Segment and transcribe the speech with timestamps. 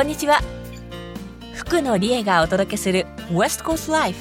[0.00, 0.40] こんにちは。
[1.52, 4.18] 福野理恵がお届けする West Coast Life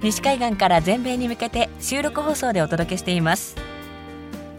[0.00, 3.54] 西海岸から全米に向けて収録放送でお届けしています。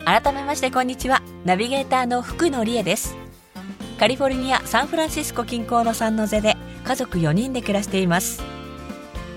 [0.05, 1.23] 改めましてこんにちは。
[1.45, 3.16] ナビゲーターの福野理恵です。
[3.97, 8.43] カリフォルニアサンフランシスコ近郊のサンノゼで家族4人で暮らしています。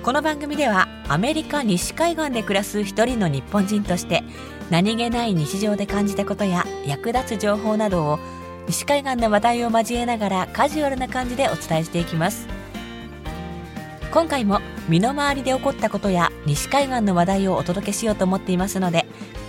[0.03, 4.25] この番組ではアメリカ西海岸で暮らす一人の日本人として
[4.69, 8.19] 何気ない日常で感じたことや役立つ情報などを
[8.69, 12.47] 西海岸の話題を交えながらカジュアルな感じでお伝えしていきます。
[14.11, 19.05] 今回も身の回りで起こったことや西海岸の話題をお届けしようと思っていますので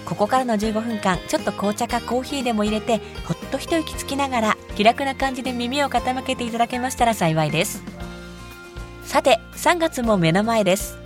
[0.05, 7.83] ここからの15分間ちょっと紅茶かコーヒーでも入れてほっと一息つきながら気楽な感じで耳を傾けていただけましたら幸いです。
[9.03, 10.97] さて3月も目の前です。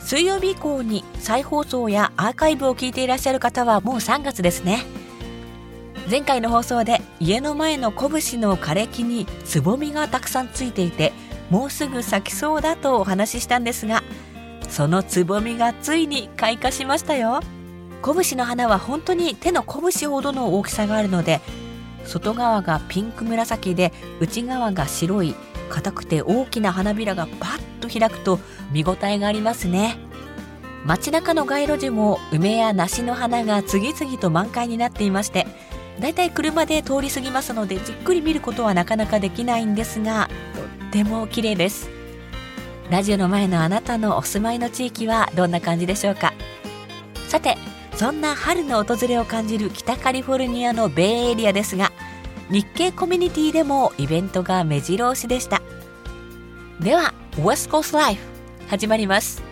[0.00, 4.84] 水曜日以降に再放送やアーカイブを聞いていらっしゃる方はもう3月ですね。
[6.10, 11.12] 前回の放送で家の前の拳の枯れ木につぼみがたくさんついていて
[11.50, 14.02] もうすぐ咲きそうだとお話ししたんですが
[14.70, 17.40] そのつぼみがついに開花しましたよ。
[18.02, 21.42] 拳の花は本当に手の拳ほどの大きさがあるので
[22.06, 25.34] 外側がピンク紫で内側が白い
[25.68, 28.40] 硬くて大きな花びらがパッと開くと
[28.72, 29.98] 見応えがありますね。
[30.86, 35.46] 街中の街路樹も梅や梨の花が次々と満開になっていまして
[36.00, 40.28] だいたい車で通り過ぎますのでじっくり見ることはなかなかできないんですが
[40.80, 41.90] とっても綺麗です。
[42.90, 46.32] ラジオの前のあなたのお住まいの地域はどんな感じでしょうか？
[47.28, 47.56] さて
[47.94, 51.92] そんな春の訪れを感じる北カリフォルニアのベイエリアですが
[52.48, 55.62] 日系コミュニティでもイベントが目白押しでした。
[56.80, 58.20] では West Coast Life
[58.68, 59.49] 始まります。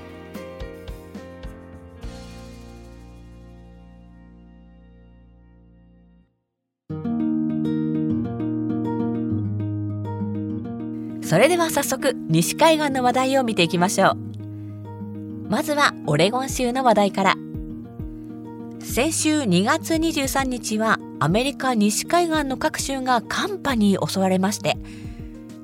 [11.28, 14.16] それでは早速西海岸の話題を見ていきましょう。
[15.50, 17.34] まずはオレゴン州の話題から。
[18.80, 24.78] 先週2月23日はアメリカ西海岸の各州が寒波に襲われまして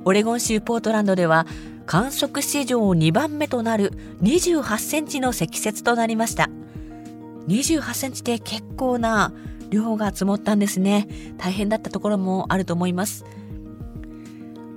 [0.04, 1.46] オレゴン州ポートランドでは
[1.86, 3.92] 観測史上2番目となる
[4.22, 6.50] 28センチの積雪となりました。
[7.48, 9.32] 28センチって結構な
[9.70, 11.08] 量が積もったんですね。
[11.38, 13.24] 大変だったところもあると思います。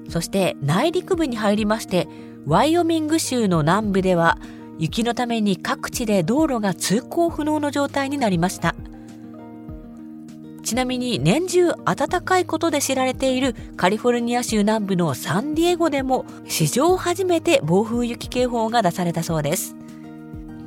[0.09, 2.07] そして内陸部に入りまして
[2.45, 4.37] ワイオミング州の南部では
[4.79, 8.75] 雪のために各地で道路が通行不能の状態になりました
[10.67, 19.77] ちなみに年中暖かいことで知られているカリフォルニア州南部のサンディエゴでも史上初めて暴風雪警報が出されたそうです。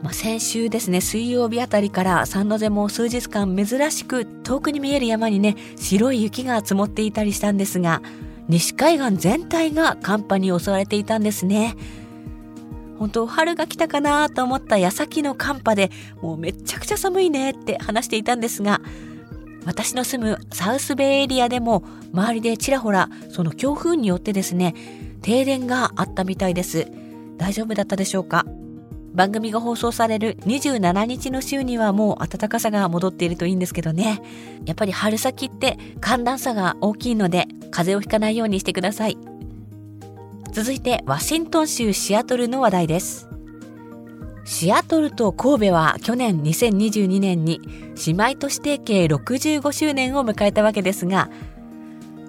[0.02, 8.00] まあ、先週ですね水曜日あたりからサンノゼも数日間珍しく遠くに見える山にね白い雪が積もっていたりしたんですが
[8.50, 11.76] 西海岸全体が寒波に襲われていたんですね。
[12.98, 15.90] 本当春が来たかなと思った矢先の寒波で
[16.20, 18.82] もうめちゃくちゃ寒いねって話していたんですが
[19.64, 24.74] 私の住むサウスベイエリアでも周りでちらほらその強風によってですね
[25.22, 26.88] 停電があったみたいです。
[27.38, 28.44] 大丈夫だったでしょうか？
[29.14, 34.20] 番組が放送される27日の週にはもう暖かさが戻っているといいんですけどね。
[34.66, 39.18] やっぱり春先って寒暖差が大きいので風邪をひかないようにしてください。
[40.52, 43.30] 続いてワシントン州シアトルの話題です。
[44.44, 47.60] シアトルと神戸は去年2022年に
[48.06, 51.30] 姉妹都市提携65周年を迎えたわけですが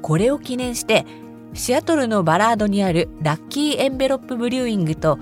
[0.01, 1.05] これを記念して
[1.53, 5.17] シアトルのバラードにあるラッキーエンベロップブリューイングと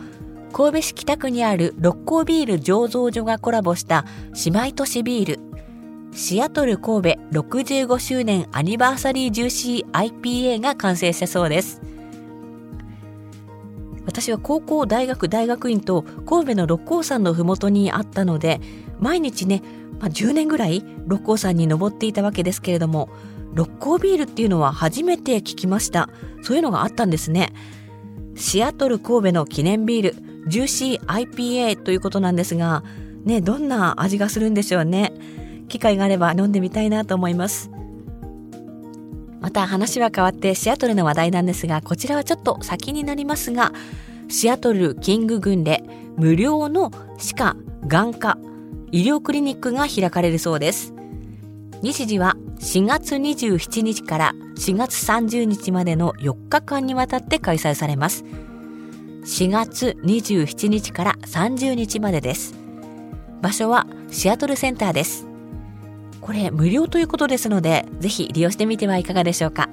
[0.51, 4.05] 神戸市北区にある六甲ビール醸造所がコラボした
[4.45, 5.48] 姉妹都市ビール
[6.19, 11.81] シアトル神戸65周年アニバーサリージューシー IPA が完成したそうです。
[14.05, 18.59] 私は高校大学大学院と神戸の六甲山の麓にあったので
[18.99, 19.63] 毎日ね、
[20.01, 23.07] まあ、10年ぐらい六甲山に登っていたわけですけれども
[23.53, 26.09] 六甲ビールっていうのは初めて聞きました。
[26.41, 27.53] そういうのがあったんですね。
[28.35, 32.83] シアトル神戸の記念ビールジューシー IPA ということなんですが
[33.23, 35.13] ねどんな味がするんでしょうね。
[35.69, 37.71] 機会があれば飲んでみたいなと思います。
[39.39, 43.71] また話は変わってシアトルの話題なんですがこちらはちょっと先になりますが
[44.27, 45.81] シアトルキング郡で
[46.17, 47.55] 無料の歯科
[47.87, 48.37] 眼科
[48.91, 50.93] 医療クリニックが開かれるそうです。
[51.81, 58.25] 日時は4月27日から4月30日までの4日間にわたって開催されます。
[59.23, 62.55] 4月27日から30日までです。
[63.41, 65.28] 場所はシアトルセンターです。
[66.29, 69.67] これ無料ということですのでぜひ利用してみてはいかがでしょうか。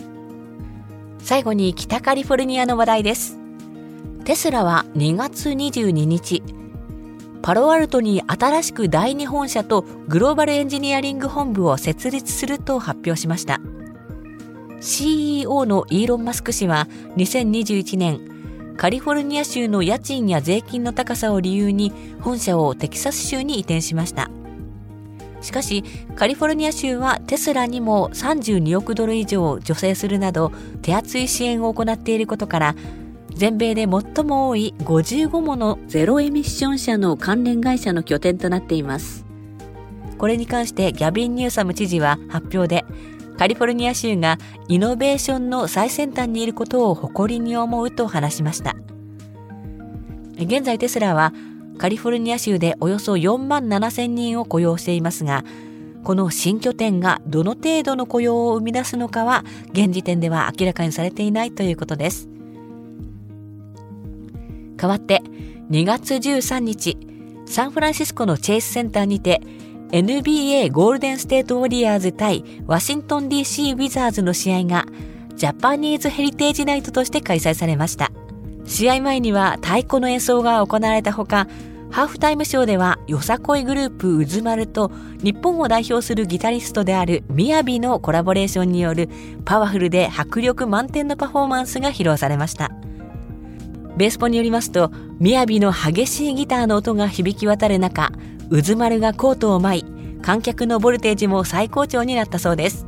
[1.19, 3.39] 最後に北カリフォルニアの話題です。
[4.25, 6.43] テスラは2月22日
[7.43, 13.61] パロアルトに新しく第2本社とグローバルエンジニアリング本部を設立すると発表しました。
[14.81, 16.89] CEO のイーロン・マスク氏は
[17.19, 21.93] 2021年カリフォルニア州の家賃や税金の高さを理由に
[22.23, 24.31] 本社をテキサス州に移転しました。
[25.41, 25.85] しかし
[26.15, 30.53] カリフォルニア州はテスラにも32億ドル以上助成するなど
[30.83, 32.75] 手厚い支援を行っていることから
[33.37, 39.27] 全米で最も多い55ものゼロエミッション車の関連会社の拠点となっています。
[40.17, 42.87] これに関してギャビン・ニューサム知事は発表で、
[43.37, 44.39] カリフォルニア州が
[44.69, 48.75] イノベーションの最先端にいることを誇りに思うと話しました。
[50.39, 51.35] 現在テスラは
[51.79, 55.45] カリフォルニア州でおよそ4万7千人を雇用していますが、
[56.05, 62.29] この新拠点がどの程度の雇用を生み出すのかは現時点では明らかにされていないということです。
[64.77, 65.23] 代わって
[65.71, 66.97] 2月13日、
[67.47, 69.41] サンフランシスコのチェイスセンターにて
[69.91, 74.85] NBA ゴールデンステートウォリアーズ対ワシントン DC ウィザーズの試合が
[75.35, 78.11] Japanese Heritage Night として開催されました。
[78.67, 81.47] 試合前には太鼓の演奏が行われたほか、
[81.91, 84.91] ハーフタイムショーではよさこいグループうずまると
[85.23, 89.09] 日本を代表するギタリストであるみやびのコラボレーションによる
[89.45, 92.71] パワフルで迫力満点のパフォーマンスが披露されました。
[93.97, 98.13] ベースポによりますと、みやびの激しいギターの音が響き渡る中、
[98.51, 99.85] うず丸がコートを舞い、
[100.21, 102.87] 観客のボルテージも最高潮になったそうです。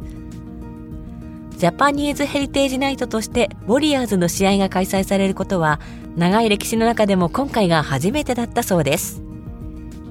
[1.59, 5.81] ジャパニーズヘリテージナイトとしてウォリアーズの試合が開催されることは
[6.15, 9.23] 長い歴史の中でも今回が初めてだったそうです。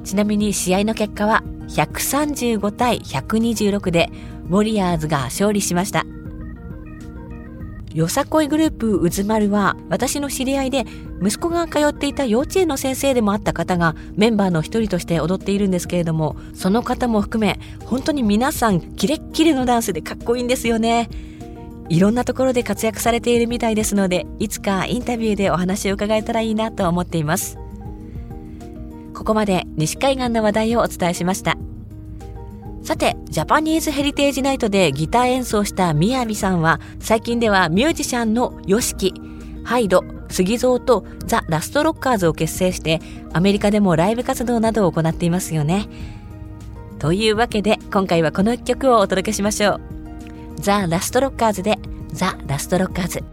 [0.04, 4.10] ちなみに試合の結果は135対126で
[4.50, 6.06] ウォリアーズが勝利しました。
[7.94, 10.84] よさこいグループうずまるは私の知り合いで
[11.24, 21.10] 息子が通っていた幼稚園の先生でもあった方がメンバーの一人として踊っているんですけれどもその方も含め本当に皆さんキレッキレのダンスでかっこいいんですよね。
[21.90, 27.58] いろんなところで活躍されているみたいですのでいつかインタビューでお話を伺えたらいいなと思っています
[29.14, 31.58] ここまで西海岸の話題をお伝えしました
[32.88, 43.02] さて、ジャパニーズヘリテージナイトでギター演奏したみやびさんは、最近ではミュージシャンの YOSHIKI、ハイド、杉蔵とザ・ラストロッカーズを結成して、
[43.34, 45.90] アメリカでもライブ活動などを行っていますよね。
[46.98, 49.97] というわけで、今回はこの一曲をお届けしましょう。
[50.60, 51.78] ザ・ラストロッカーズで、
[52.12, 53.24] ザ・ラストロッカーズ。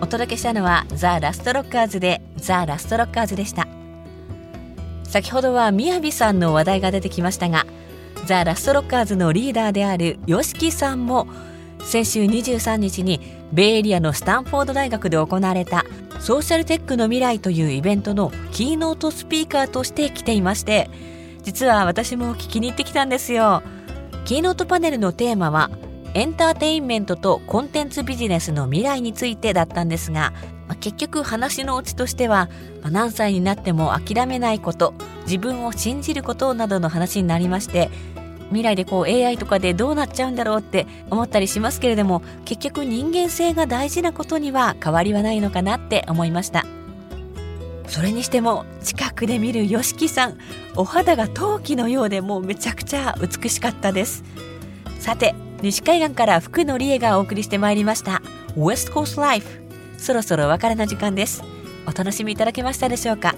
[0.00, 3.68] お届けしたのはザ・ラストロッカーズでザ・ラストロッカーズでした
[5.04, 7.66] 先ほどはみやびさんの話題が出てきましたが
[8.24, 11.28] ザ・ラストロッカーズのリーダーである YOSHIKI さんも
[11.80, 15.84] 先週23日にベイエリアのスタンフォード大学で行われた
[16.20, 20.90] ソーシャルテックの未来というイベントのキーノートスピーカーとして来ていまして
[21.42, 23.62] 実は私も聞きに行ってきたんですよ。
[24.26, 25.70] キーノートパネルのテーマは
[26.12, 30.34] エンターテインメントとコンテンツビジネスの未来についてだったんですが、
[30.66, 32.50] まあ、結局話のオチとしては、
[32.82, 34.92] まあ、何歳になっても諦めないこと
[35.24, 37.88] 自分を信じることなどの話になりまして
[38.48, 46.64] 未来でこう AI とかでどうなっちゃうんだろうって思ったりしますけれども結局人間性が大事なことには変わりはないのかなって思いました。
[47.86, 50.38] それにしても近くで見る YOSHIKI さん
[50.76, 54.24] お肌が陶器のようでもうめちゃくちゃ美しかったです。
[55.00, 58.22] さて西海岸から福野理恵がお送りしてまいりました
[58.56, 59.46] ウエストコースライフ
[59.96, 61.42] そろそろお別れの時間です。
[61.86, 63.34] お楽しみいただけましたでしょうか？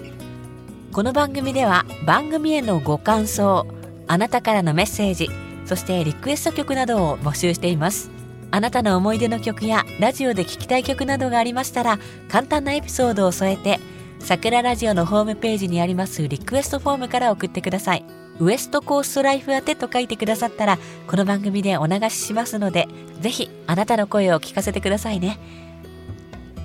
[0.91, 3.65] この番組では番組へのご感想
[4.11, 5.29] あなたからのメッセージ
[5.65, 8.11] そしてリクエスト曲などを募集しています。
[8.53, 13.79] あなたの思い出の曲やラジオで聴きたい曲などがありましたら簡単なエピソードを添えて
[14.19, 18.03] 桜ラジオのホームページにありますリクエストフォームから送ってください。
[18.41, 22.87] ウエストコーストライフ宛てと書いてくださったら、この番組でお流ししますので、
[23.19, 25.37] ぜひあなたの声を聞かせてくださいね。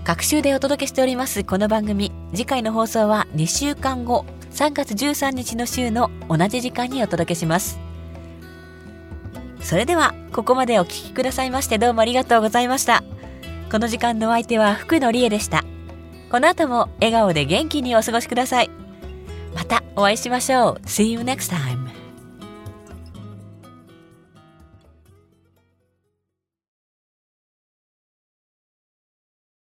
[0.05, 4.25] 各週でお届けしておりますこの番組、次回の放送は2週間後、
[4.57, 7.79] 3月13日の週の同じ時間にお届けします。
[9.61, 13.05] それでは、ここまでお聴きくださいましてどうもありがとうございました。
[13.71, 15.63] この時間のお相手は福野理恵でした。
[16.31, 18.71] この後も笑顔で元気にお過ごしください。
[19.55, 20.87] またお会いしましょう。
[20.87, 21.86] See you next time.